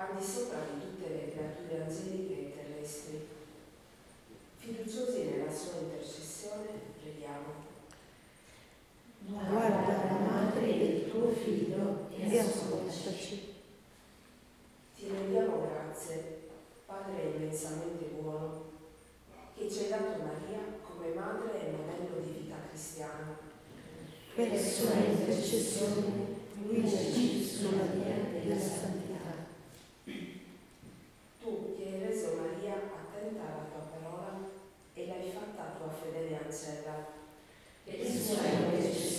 al 0.00 0.16
di 0.16 0.24
sopra 0.24 0.60
di 0.60 0.80
tutte 0.80 1.08
le 1.12 1.30
creature 1.30 1.84
angeliche 1.84 2.32
e 2.32 2.52
terrestri. 2.54 3.28
Fiduciosi 4.56 5.24
nella 5.24 5.52
sua 5.52 5.80
intercessione, 5.80 6.68
preghiamo. 7.02 7.68
Guarda 9.26 10.04
la 10.04 10.18
madre 10.18 10.78
del 10.78 11.10
tuo 11.10 11.30
figlio 11.32 12.08
e 12.16 12.38
ascoltaci. 12.38 13.54
Ti 14.96 15.06
rendiamo 15.06 15.68
grazie, 15.68 16.48
Padre 16.86 17.34
immensamente 17.36 18.06
buono, 18.18 18.64
che 19.54 19.70
ci 19.70 19.80
hai 19.80 19.88
dato 19.90 20.22
Maria 20.22 20.60
come 20.82 21.12
madre 21.12 21.60
e 21.60 21.72
modello 21.72 22.24
di 22.24 22.40
vita 22.40 22.56
cristiana. 22.70 23.36
Per 24.34 24.50
la 24.50 24.58
sua 24.58 24.94
intercessione, 24.94 26.38
guidaci 26.56 27.44
sulla 27.44 27.84
via 27.84 28.14
della 28.32 28.58
santità. 28.58 28.99
prof. 35.80 36.02
Fedele 36.02 36.38
Ansella. 36.44 37.06
E 37.84 37.96
questo 37.96 38.40
è 38.42 39.09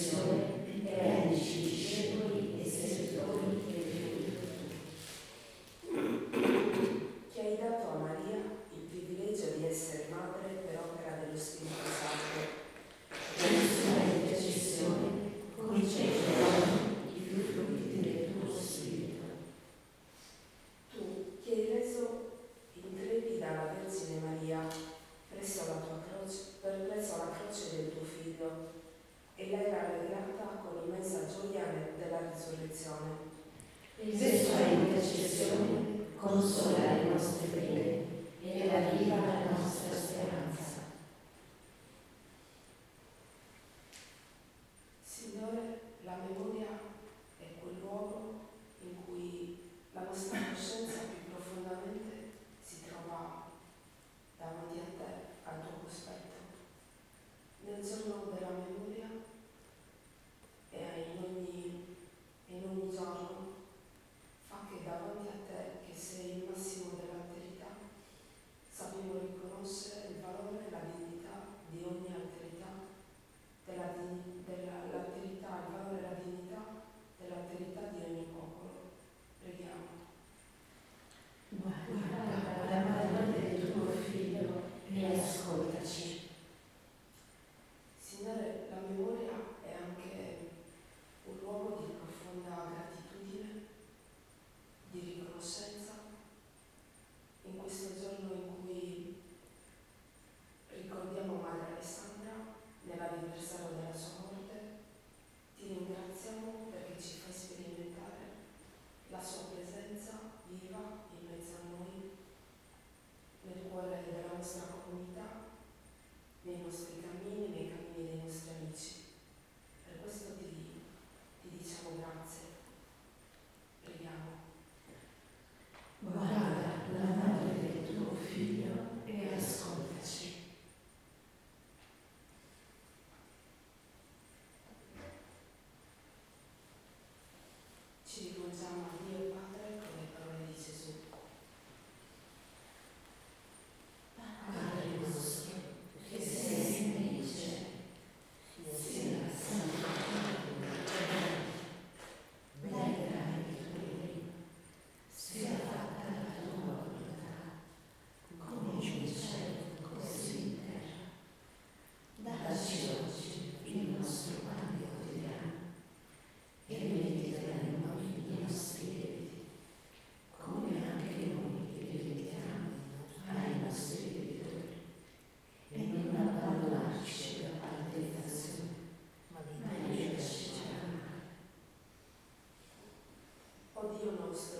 Universe. 184.03 184.50